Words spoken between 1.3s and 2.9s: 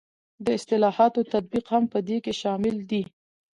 تطبیق هم په دې کې شامل